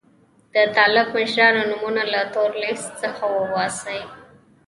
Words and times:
د 0.53 0.55
طالب 0.75 1.07
مشرانو 1.17 1.61
نومونه 1.69 2.03
له 2.13 2.21
تور 2.33 2.51
لیست 2.63 2.89
څخه 3.03 3.23
وباسي. 3.37 4.01